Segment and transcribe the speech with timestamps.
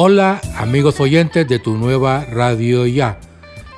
[0.00, 3.18] Hola amigos oyentes de tu nueva radio ya.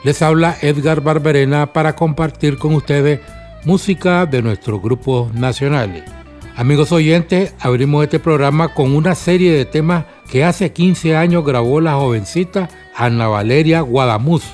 [0.04, 3.20] Les habla Edgar Barberena para compartir con ustedes
[3.64, 6.02] música de nuestros grupos nacionales.
[6.56, 11.80] Amigos oyentes, abrimos este programa con una serie de temas que hace 15 años grabó
[11.80, 14.44] la jovencita Ana Valeria Guadamuz,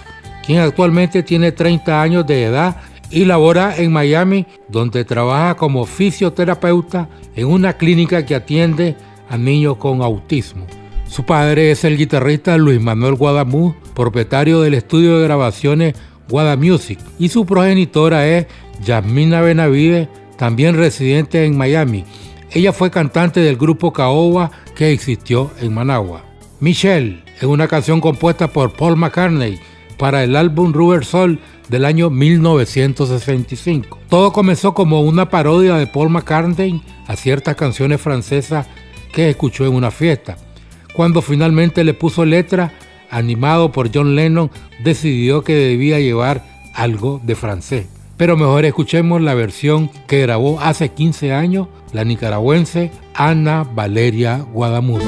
[0.46, 2.76] quien actualmente tiene 30 años de edad
[3.10, 8.94] y labora en Miami, donde trabaja como fisioterapeuta en una clínica que atiende
[9.28, 10.64] a niños con autismo.
[11.08, 15.94] Su padre es el guitarrista Luis Manuel Guadamuz, propietario del estudio de grabaciones
[16.28, 18.46] Guada Music, y su progenitora es
[18.84, 22.04] Yasmina Benavide, también residente en Miami.
[22.50, 26.24] Ella fue cantante del grupo Caoba que existió en Managua.
[26.60, 29.58] Michelle es una canción compuesta por Paul McCartney
[29.96, 33.98] para el álbum Rubber Soul del año 1965.
[34.08, 38.66] Todo comenzó como una parodia de Paul McCartney a ciertas canciones francesas
[39.12, 40.36] que escuchó en una fiesta.
[40.96, 42.72] Cuando finalmente le puso letra,
[43.10, 44.50] animado por John Lennon,
[44.82, 46.42] decidió que debía llevar
[46.72, 47.86] algo de francés.
[48.16, 55.04] Pero mejor escuchemos la versión que grabó hace 15 años la nicaragüense Ana Valeria Guadamuz.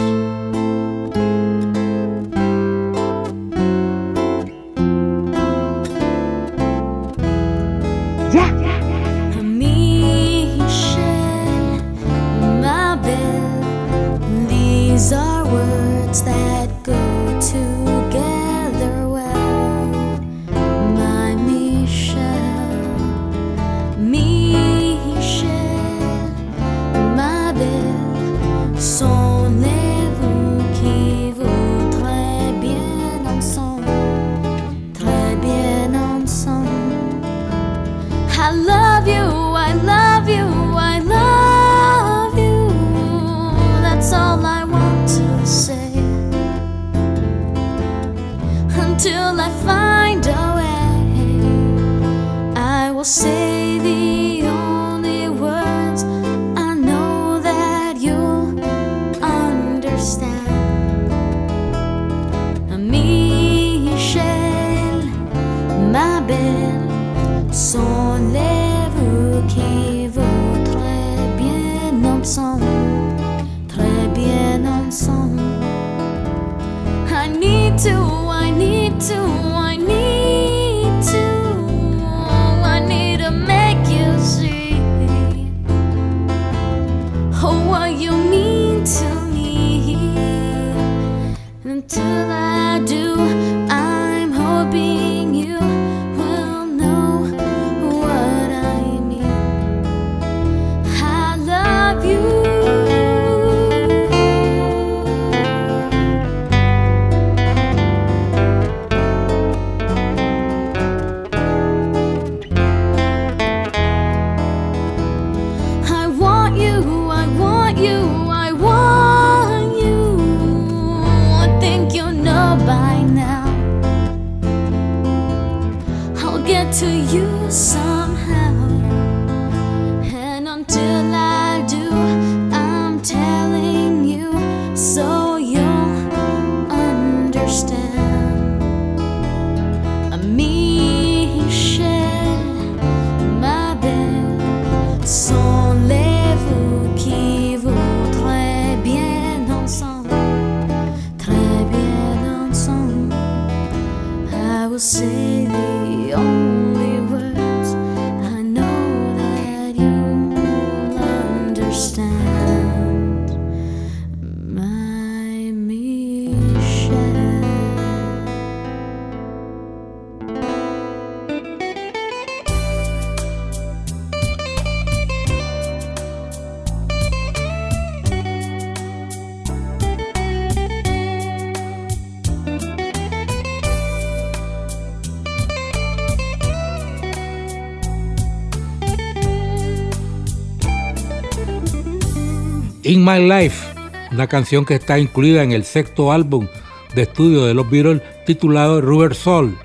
[193.09, 193.67] My Life,
[194.13, 196.47] una canción que está incluida en el sexto álbum
[196.95, 199.57] de estudio de los Beatles titulado Rubber Soul,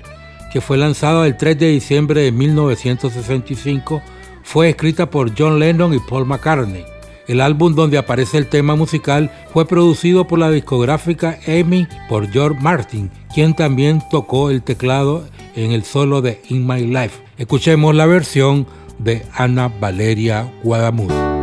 [0.50, 4.00] que fue lanzado el 3 de diciembre de 1965,
[4.42, 6.86] fue escrita por John Lennon y Paul McCartney.
[7.28, 12.58] El álbum donde aparece el tema musical fue producido por la discográfica EMI por George
[12.62, 17.22] Martin, quien también tocó el teclado en el solo de In My Life.
[17.36, 18.66] Escuchemos la versión
[18.98, 21.33] de Ana Valeria Guadamuz.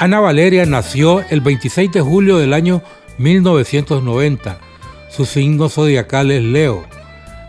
[0.00, 2.80] Ana Valeria nació el 26 de julio del año
[3.18, 4.58] 1990.
[5.10, 6.86] Su signo zodiacal es Leo.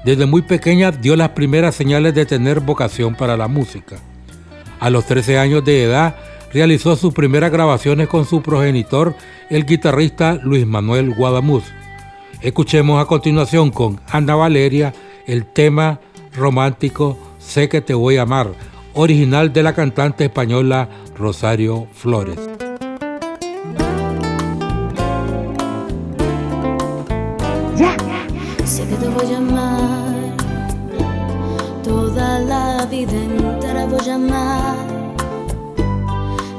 [0.04, 4.00] Desde muy pequeña dio las primeras señales de tener vocación para la música.
[4.82, 6.18] A los 13 años de edad
[6.52, 9.16] realizó sus primeras grabaciones con su progenitor,
[9.50, 11.64] el guitarrista Luis Manuel Guadamuz.
[12.42, 14.94] Escuchemos a continuación con Ana Valeria
[15.26, 16.02] el tema
[16.36, 18.52] romántico Sé que te voy a amar,
[18.94, 22.38] original de la cantante española Rosario Flores.
[27.78, 27.96] Ya.
[28.66, 30.36] Sé que te voy a amar,
[31.84, 34.76] toda la vida entera voy a amar,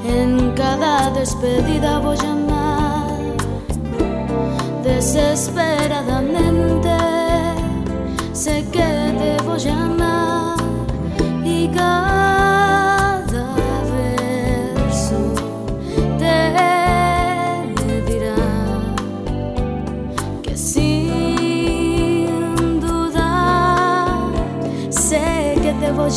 [0.07, 3.19] en cada despedida voy a amar,
[4.85, 6.97] desesperadamente,
[8.33, 10.52] sé que te voy a amar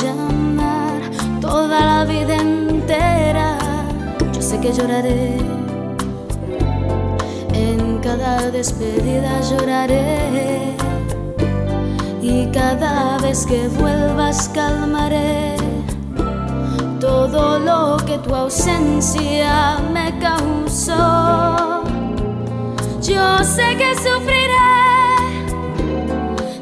[0.01, 1.01] llamar
[1.41, 3.57] toda la vida entera.
[4.33, 5.37] Yo sé que lloraré,
[7.53, 10.75] en cada despedida lloraré.
[12.27, 15.58] Y cada vez que vuelvas calmaré
[17.00, 21.84] todo lo que tu ausencia me causó.
[23.00, 24.72] Yo sé que sufriré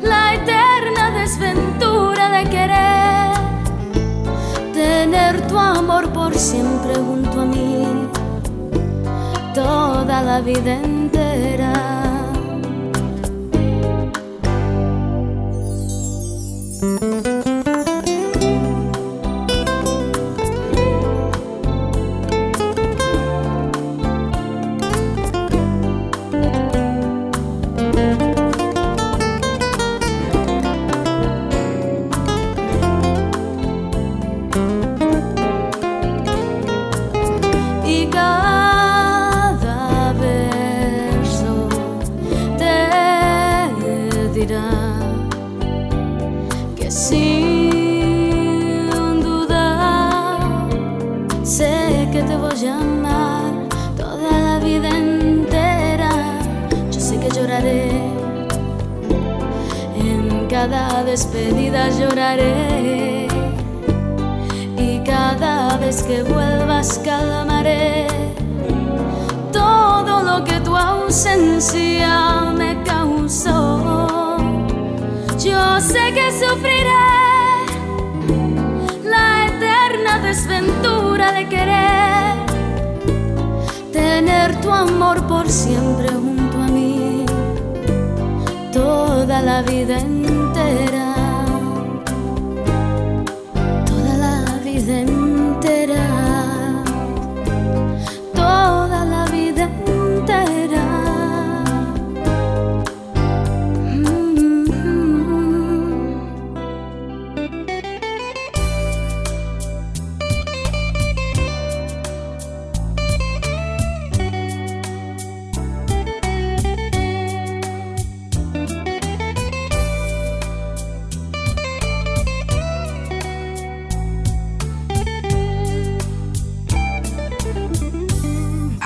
[0.02, 3.32] la eterna desventura de querer
[4.74, 8.10] tener tu amor por siempre junto a mí,
[9.54, 11.63] toda la vida entera.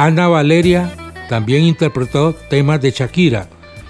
[0.07, 0.89] Ana Valeria
[1.27, 3.49] también interpretó temas de Shakira.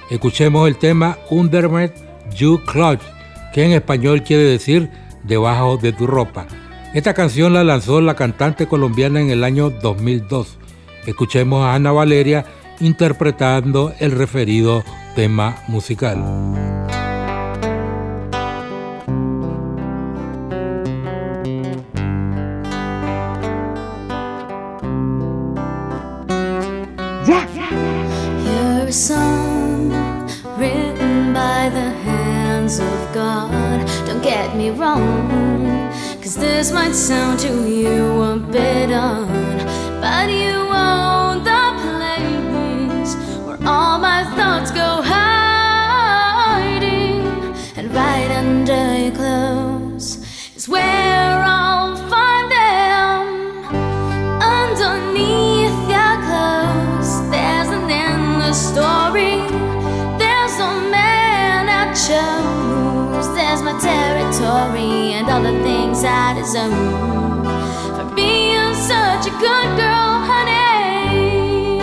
[0.09, 1.93] Escuchemos el tema Underneath
[2.35, 3.05] You Clothes,
[3.53, 4.89] que en español quiere decir
[5.21, 6.47] debajo de tu ropa.
[6.95, 10.57] Esta canción la lanzó la cantante colombiana en el año 2002.
[11.05, 12.45] Escuchemos a Ana Valeria
[12.79, 14.83] interpretando el referido
[15.15, 16.76] tema musical.
[36.97, 37.56] Sound to
[66.57, 71.77] For being such a good girl, honey.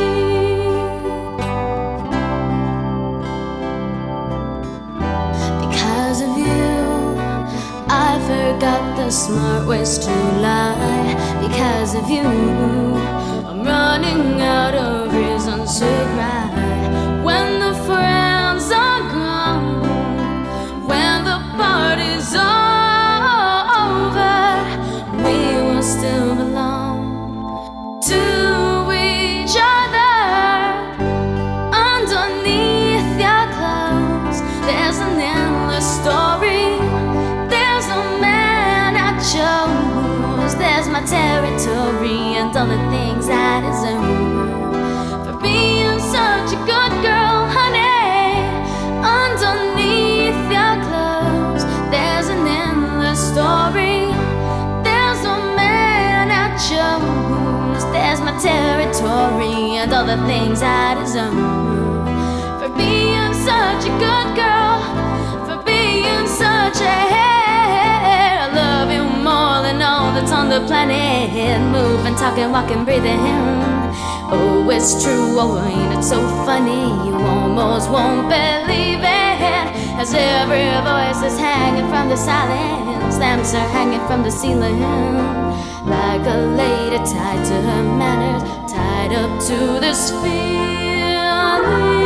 [5.65, 7.15] Because of you,
[7.89, 10.11] I forgot the smart ways to
[10.43, 11.15] lie.
[11.41, 12.27] Because of you,
[13.47, 15.87] I'm running out of reasons to
[59.85, 61.37] and all the things I deserve
[62.57, 64.81] for being such a good girl.
[65.45, 71.61] For being such a I love you more than all that's on the planet.
[71.71, 73.21] Moving, talking, walking, breathing.
[74.33, 75.37] Oh, it's true.
[75.37, 76.89] Oh, ain't it so funny?
[77.07, 79.67] You almost won't believe it.
[80.01, 84.81] As every voice is hanging from the silence, lamps are hanging from the ceiling.
[85.85, 88.64] Like a lady tied to her manners,
[89.09, 92.04] tied up to this feeling.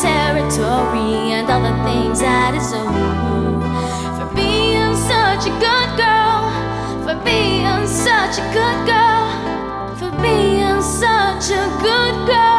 [0.00, 3.64] Territory and all the things I deserve
[4.18, 6.42] for being such a good girl.
[7.04, 9.24] For being such a good girl.
[9.98, 12.53] For being such a good girl.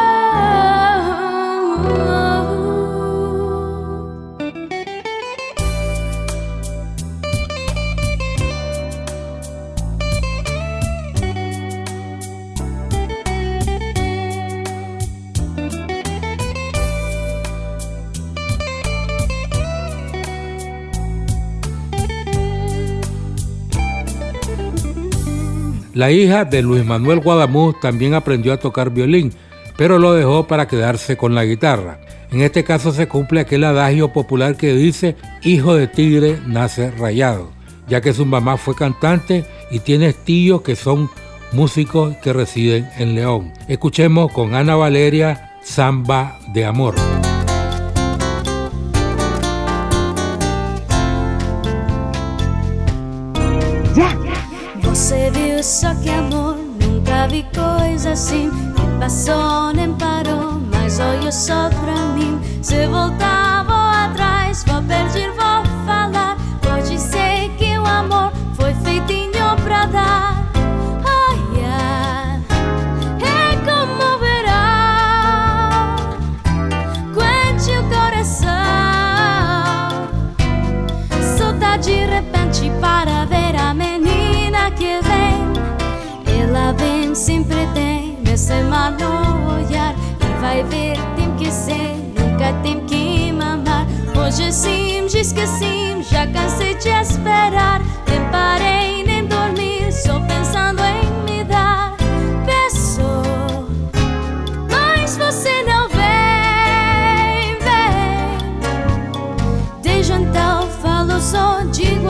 [25.95, 29.31] La hija de Luis Manuel Guadamuz también aprendió a tocar violín,
[29.77, 32.01] pero lo dejó para quedarse con la guitarra.
[32.31, 37.49] En este caso se cumple aquel adagio popular que dice, hijo de tigre nace rayado,
[37.87, 41.09] ya que su mamá fue cantante y tiene tíos que son
[41.53, 43.53] músicos que residen en León.
[43.69, 46.95] Escuchemos con Ana Valeria Samba de Amor.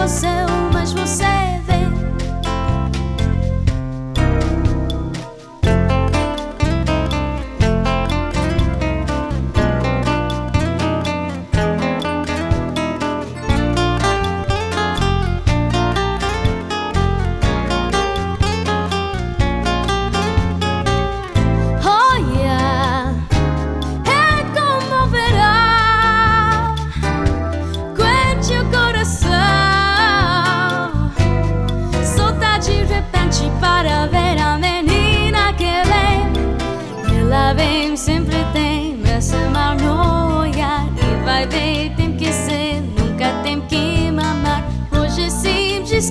[0.08, 0.55] seu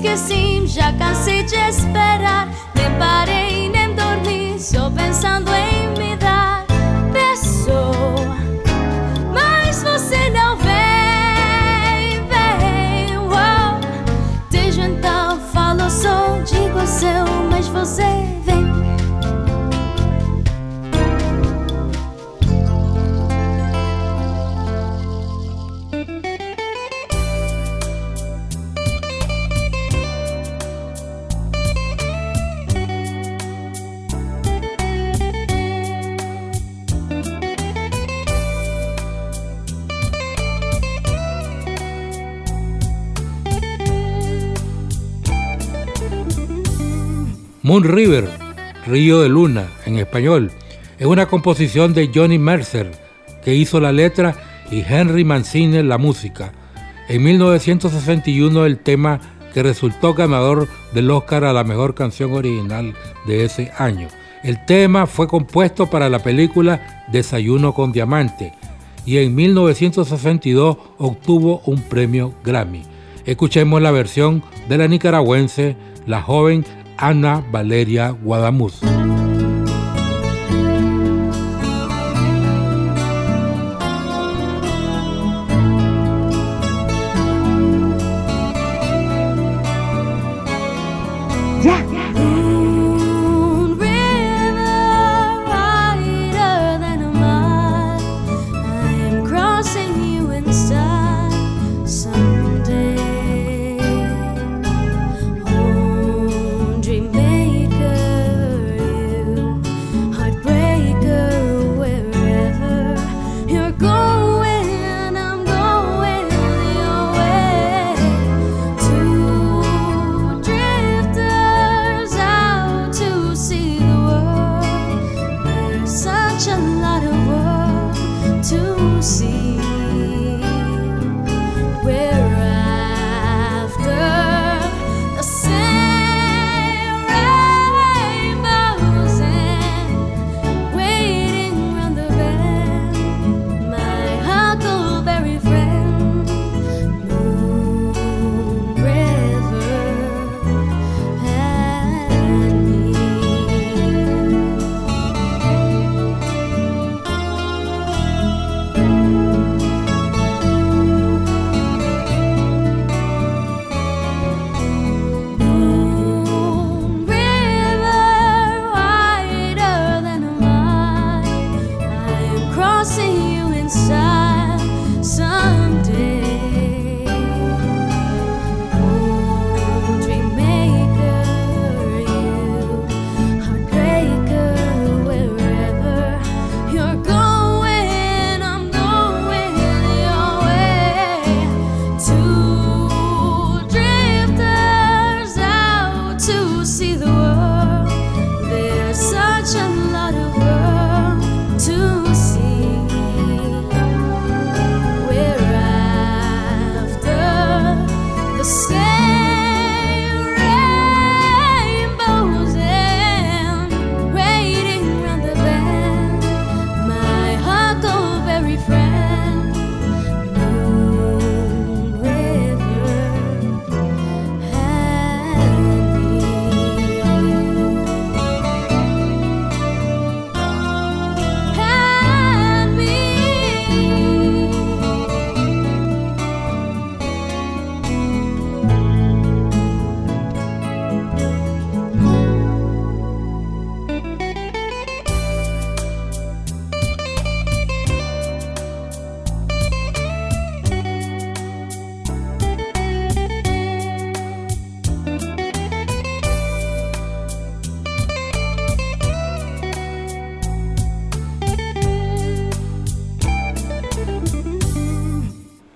[0.05, 2.49] esqueci, já cansei de esperar.
[2.75, 3.34] Deparei
[47.75, 48.29] Moon River,
[48.87, 50.53] Río de Luna, en español,
[50.97, 52.93] es una composición de Johnny Mercer,
[53.45, 54.37] que hizo la letra
[54.71, 56.53] y Henry Mancini la música.
[57.09, 59.19] En 1961 el tema
[59.53, 62.95] que resultó ganador del Oscar a la mejor canción original
[63.27, 64.07] de ese año.
[64.45, 68.55] El tema fue compuesto para la película Desayuno con Diamante
[69.05, 72.85] y en 1962 obtuvo un premio Grammy.
[73.27, 75.75] Escuchemos la versión de la nicaragüense,
[76.07, 76.65] la joven
[76.99, 78.81] Ana Valeria Guadamuz.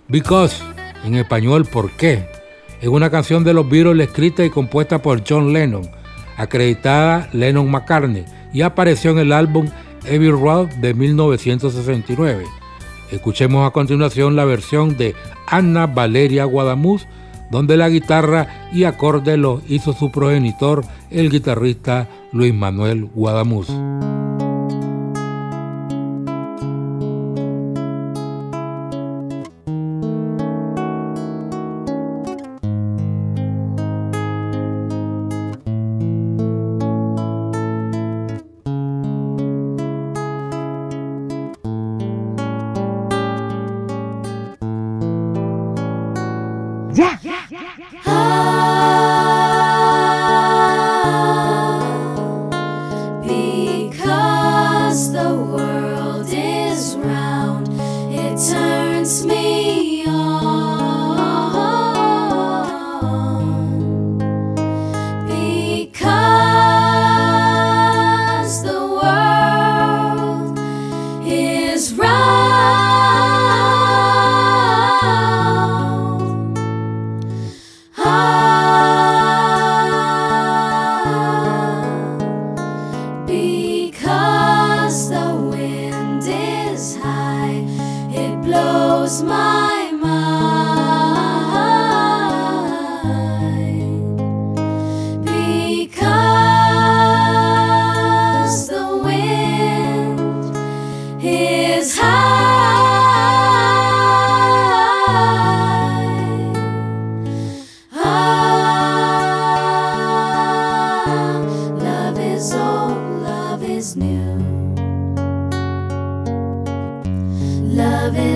[0.09, 0.62] Because,
[1.05, 2.27] en español, ¿por qué?
[2.81, 5.88] Es una canción de los Beatles escrita y compuesta por John Lennon,
[6.37, 9.68] acreditada Lennon McCartney, y apareció en el álbum
[10.07, 12.44] Every Road de 1969.
[13.11, 15.14] Escuchemos a continuación la versión de
[15.47, 17.07] Anna Valeria Guadamuz,
[17.51, 23.68] donde la guitarra y acorde los hizo su progenitor, el guitarrista Luis Manuel Guadamuz.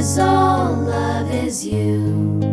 [0.03, 2.52] is all, love is you.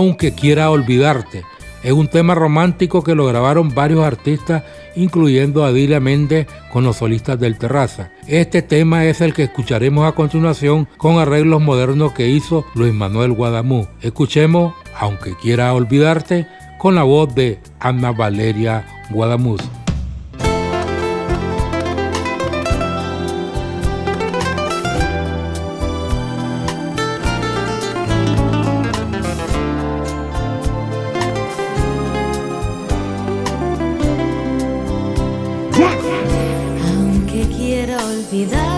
[0.00, 1.44] Aunque quiera olvidarte.
[1.82, 4.62] Es un tema romántico que lo grabaron varios artistas,
[4.96, 8.10] incluyendo a Méndez con los solistas del Terraza.
[8.26, 13.32] Este tema es el que escucharemos a continuación con arreglos modernos que hizo Luis Manuel
[13.32, 13.88] Guadamú.
[14.00, 16.46] Escuchemos, aunque quiera olvidarte,
[16.78, 19.60] con la voz de Ana Valeria Guadamuz.
[38.32, 38.69] 你在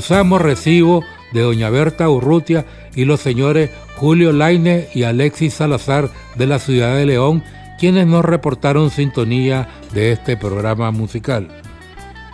[0.00, 6.46] acusamos recibo de doña Berta Urrutia y los señores Julio Laine y Alexis Salazar de
[6.46, 7.44] la ciudad de León,
[7.78, 11.48] quienes nos reportaron sintonía de este programa musical.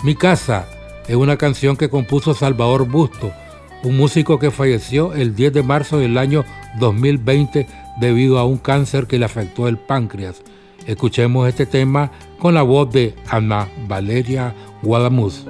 [0.05, 0.69] Mi casa
[1.09, 3.33] es una canción que compuso Salvador Busto,
[3.83, 6.45] un músico que falleció el 10 de marzo del año
[6.79, 7.67] 2020
[8.01, 10.41] debido a un cáncer que le afectó el páncreas.
[10.87, 15.47] Escuchemos este tema con la voz de Ana Valeria Guadamuz.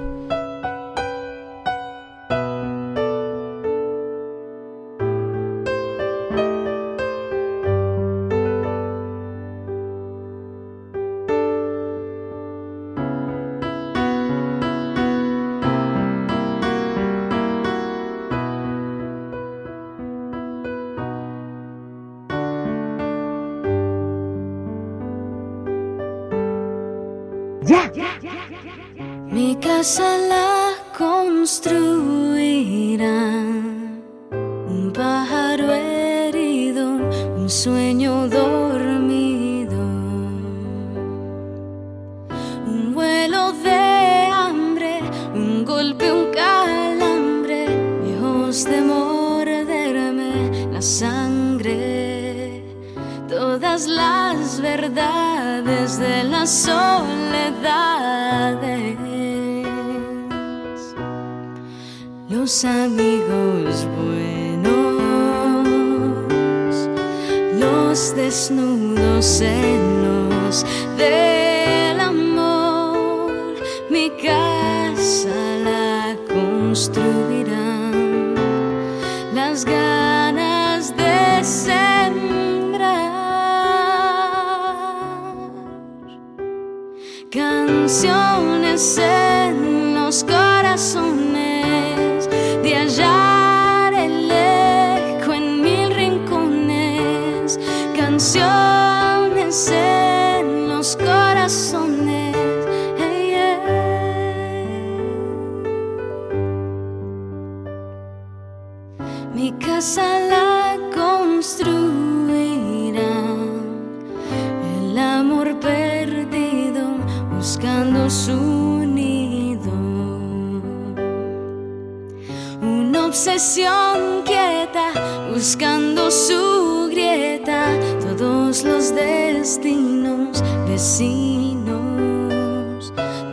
[125.57, 131.73] buscando su grieta, todos los destinos vecinos,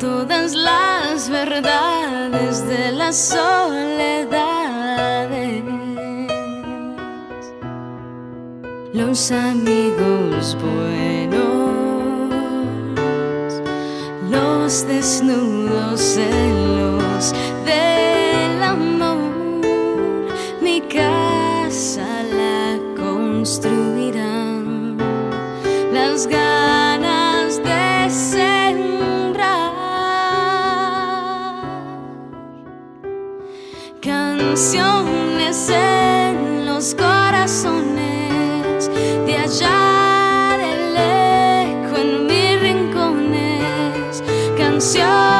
[0.00, 4.54] todas las verdades de la soledad.
[8.94, 12.32] Los amigos buenos,
[14.30, 17.34] los desnudos celos
[17.66, 18.13] de
[26.22, 29.72] ganas de sembrar.
[34.00, 38.88] Canciones en los corazones
[39.26, 44.22] de hallar el eco en mis rincones.
[44.56, 45.33] Canciones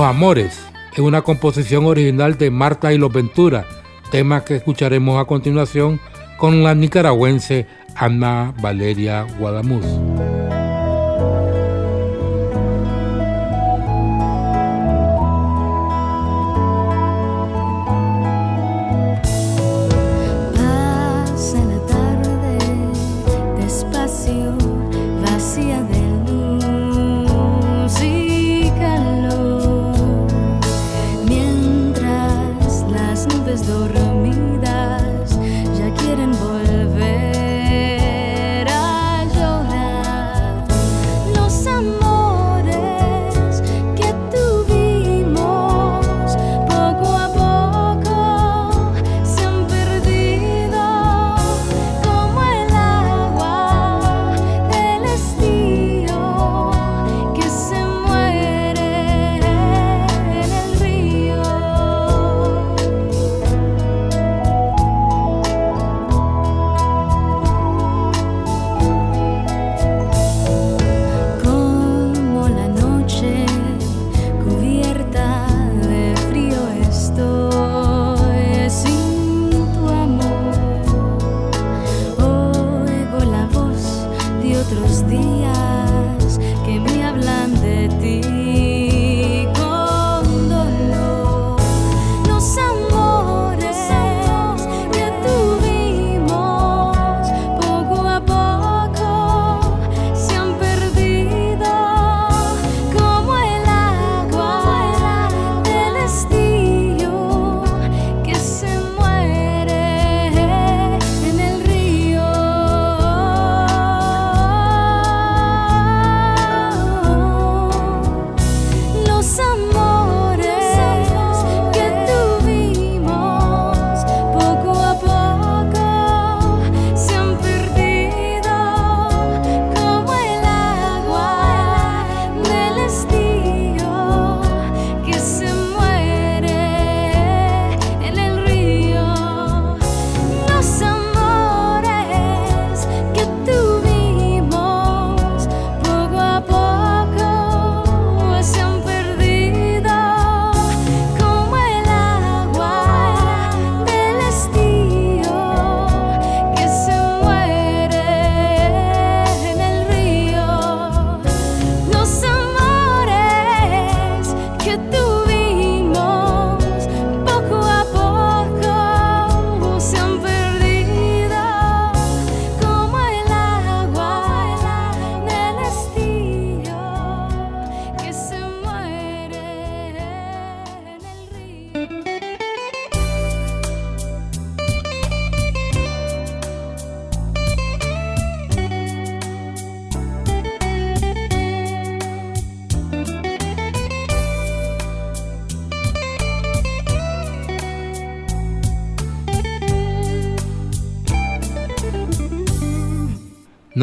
[0.00, 0.58] Los Amores
[0.94, 3.66] es una composición original de Marta y los Ventura,
[4.10, 6.00] tema que escucharemos a continuación
[6.38, 10.09] con la nicaragüense Ana Valeria Guadamuz.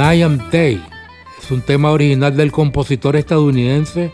[0.10, 0.82] I Am Day
[1.38, 4.14] es un tema original del compositor estadounidense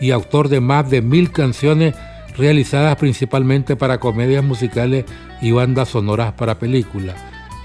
[0.00, 1.96] y autor de más de mil canciones
[2.36, 5.06] realizadas principalmente para comedias musicales
[5.40, 7.16] y bandas sonoras para películas.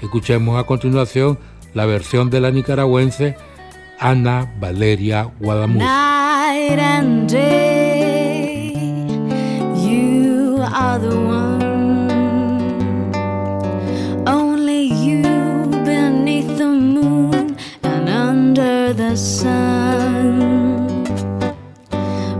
[0.02, 1.38] Escuchemos a continuación
[1.72, 3.36] la versión de la nicaragüense
[4.00, 5.84] Ana Valeria Guadamuz.
[5.84, 8.72] Night and day,
[9.76, 11.49] you are the one.
[19.16, 21.04] Sun.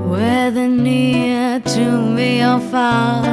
[0.08, 3.24] Whether near to me or far,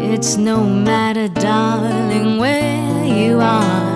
[0.00, 3.93] it's no matter, darling, where you are.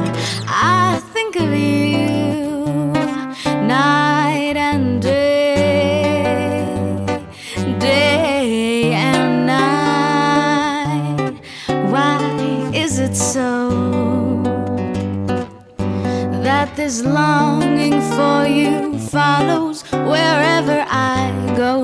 [16.89, 21.81] This longing for you follows wherever I go?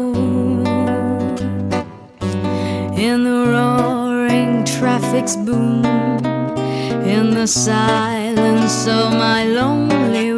[2.97, 5.85] In the roaring traffic's boom,
[7.05, 10.34] in the silence of my lonely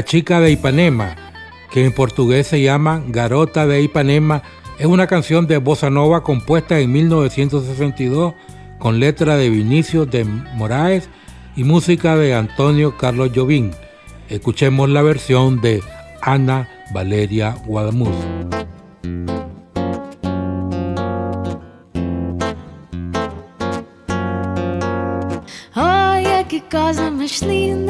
[0.00, 1.14] La chica de Ipanema,
[1.70, 4.42] que en portugués se llama Garota de Ipanema,
[4.78, 8.32] es una canción de bossa nova compuesta en 1962
[8.78, 11.10] con letra de Vinicio de Moraes
[11.54, 13.72] y música de Antonio Carlos Jobim.
[14.30, 15.82] Escuchemos la versión de
[16.22, 18.16] Ana Valeria Guadamuz.
[27.46, 27.89] Linda,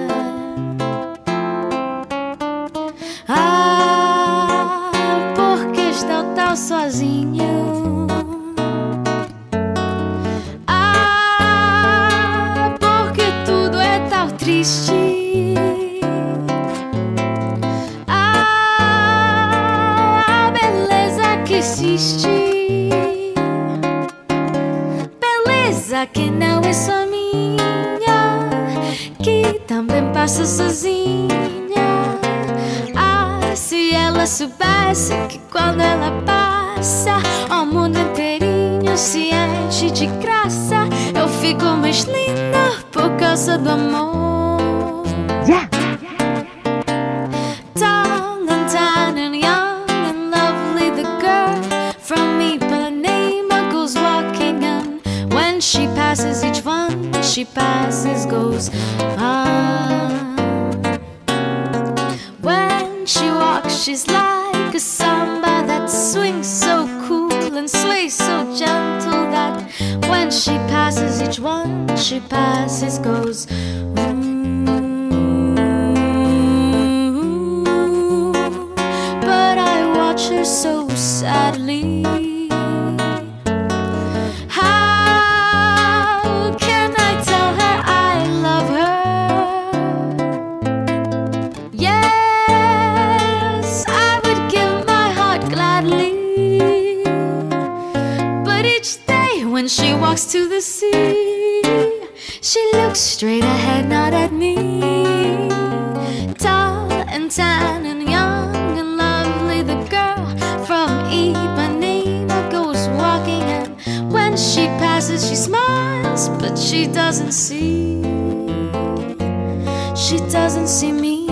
[120.01, 121.27] She doesn't see me.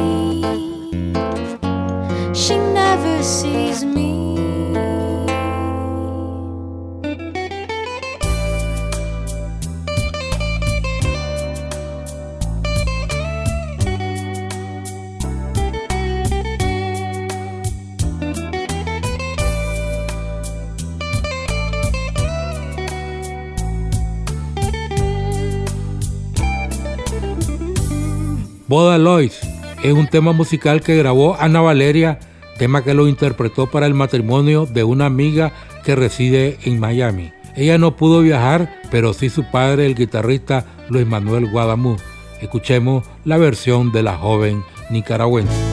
[2.36, 4.09] She never sees me.
[28.70, 29.40] Boda Lois
[29.84, 32.20] es un tema musical que grabó Ana Valeria,
[32.60, 35.52] tema que lo interpretó para el matrimonio de una amiga
[35.84, 37.34] que reside en Miami.
[37.56, 41.98] Ella no pudo viajar, pero sí su padre, el guitarrista Luis Manuel Guadamú.
[42.42, 45.69] Escuchemos la versión de la joven nicaragüense.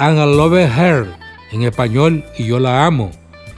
[0.00, 1.14] And I Love Her,
[1.52, 3.10] en español, y yo la amo.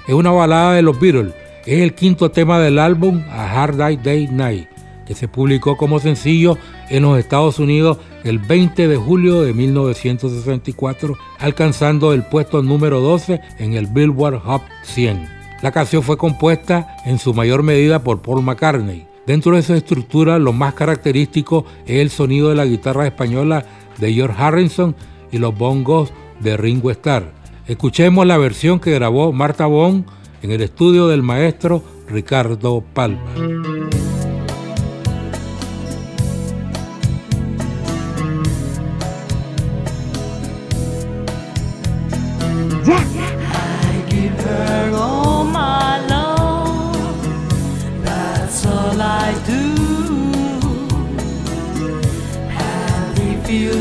[0.08, 1.32] Es una balada de los Beatles.
[1.64, 4.66] Es el quinto tema del álbum A Hard Day Day Night,
[5.06, 6.58] que se publicó como sencillo
[6.90, 13.40] en los Estados Unidos el 20 de julio de 1964, alcanzando el puesto número 12
[13.60, 15.28] en el Billboard Hot 100.
[15.62, 19.06] La canción fue compuesta en su mayor medida por Paul McCartney.
[19.28, 23.64] Dentro de su estructura, lo más característico es el sonido de la guitarra española
[23.98, 24.96] de George Harrison
[25.30, 26.12] y los bongos
[26.42, 27.32] de Ringo Starr.
[27.66, 30.04] Escuchemos la versión que grabó Marta Bond
[30.42, 33.32] en el estudio del maestro Ricardo Palma.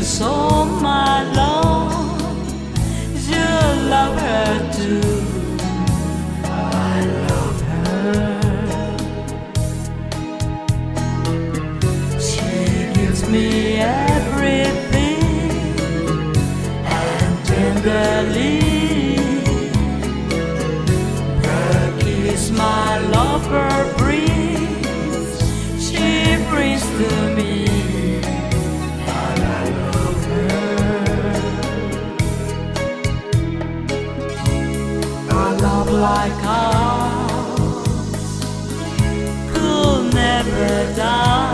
[0.02, 1.61] so my love,
[17.92, 19.16] jelly.
[21.44, 21.84] Her
[22.52, 25.28] my lover brings,
[25.86, 26.08] she
[26.50, 27.52] brings to me.
[29.20, 30.54] And I love her.
[35.30, 37.60] A love like ours
[39.52, 41.51] could never die.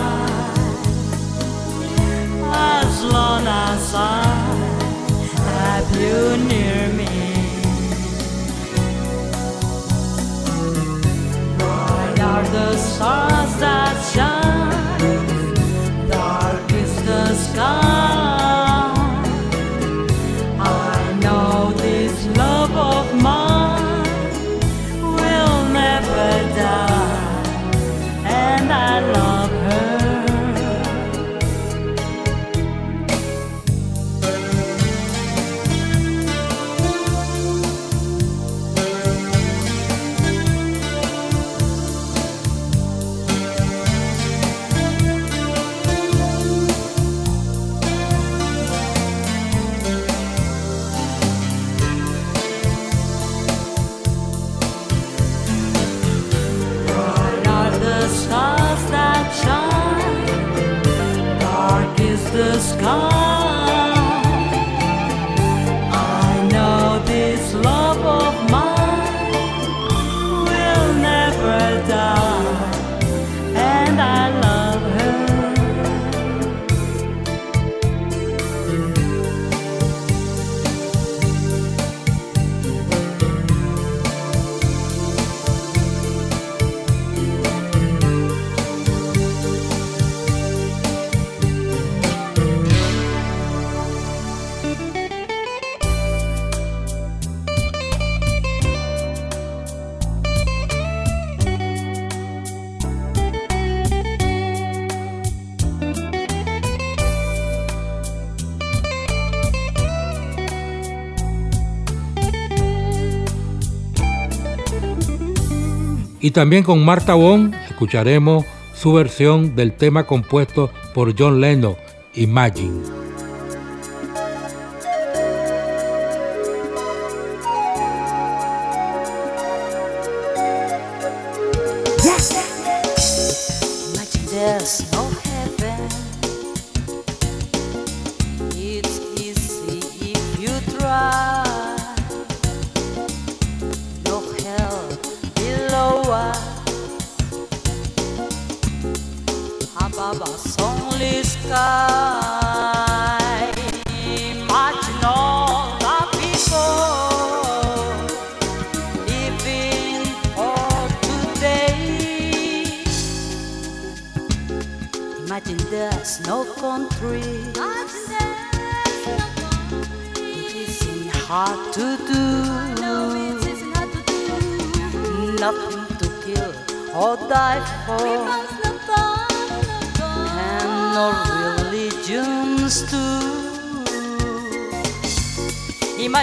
[116.39, 121.75] También con Marta Bond escucharemos su versión del tema compuesto por John Lennon,
[122.15, 122.98] Imagine.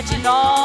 [0.06, 0.65] catching on.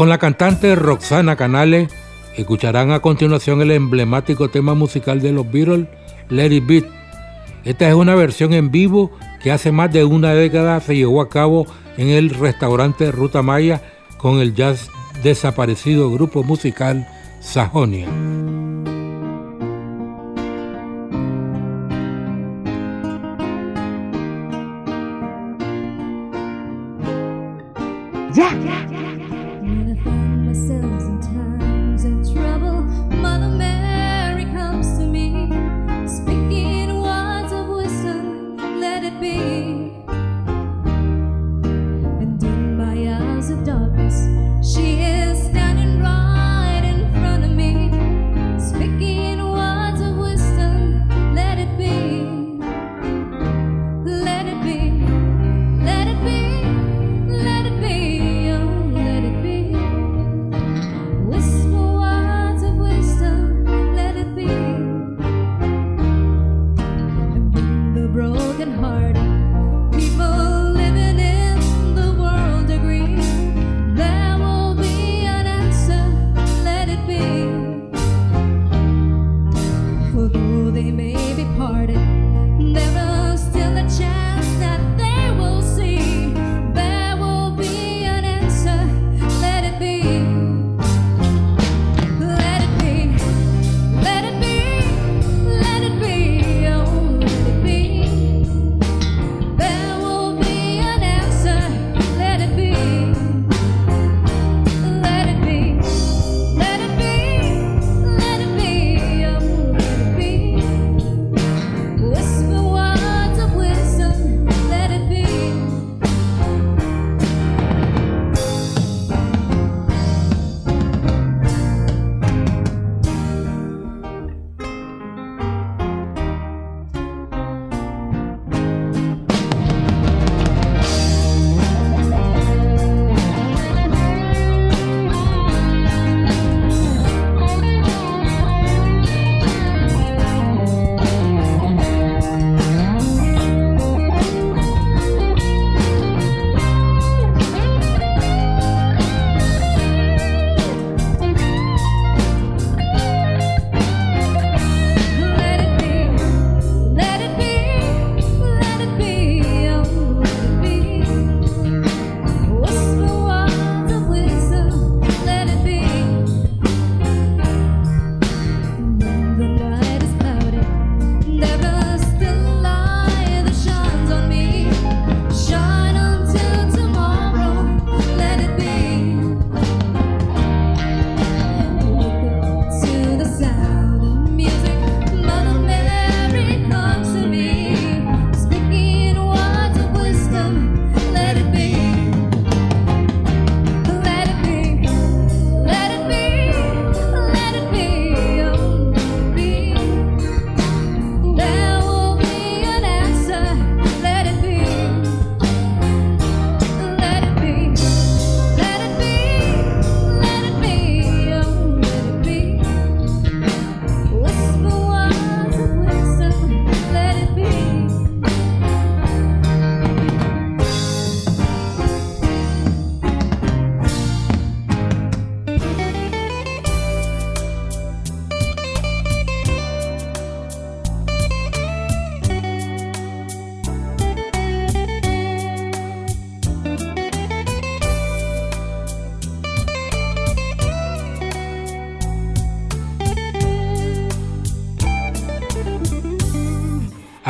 [0.00, 1.92] Con la cantante Roxana Canales
[2.34, 5.88] escucharán a continuación el emblemático tema musical de los Beatles,
[6.30, 6.84] Let It Beat.
[7.66, 9.10] Esta es una versión en vivo
[9.42, 11.66] que hace más de una década se llevó a cabo
[11.98, 13.82] en el restaurante Ruta Maya
[14.16, 14.88] con el jazz
[15.22, 17.06] desaparecido grupo musical
[17.40, 18.08] Sajonia.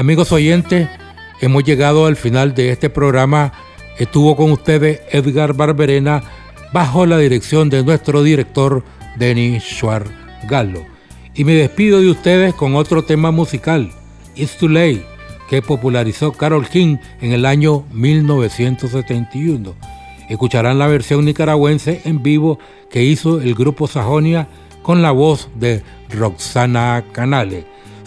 [0.00, 0.88] Amigos oyentes,
[1.42, 3.52] hemos llegado al final de este programa.
[3.98, 6.22] Estuvo con ustedes Edgar Barberena
[6.72, 8.82] bajo la dirección de nuestro director
[9.18, 10.10] Denis Schwarz
[10.48, 10.86] Gallo.
[11.34, 13.92] Y me despido de ustedes con otro tema musical,
[14.36, 15.04] It's Too Late,
[15.50, 19.74] que popularizó Carol King en el año 1971.
[20.30, 22.58] Escucharán la versión nicaragüense en vivo
[22.90, 24.48] que hizo el grupo Sajonia
[24.82, 27.66] con la voz de Roxana Canales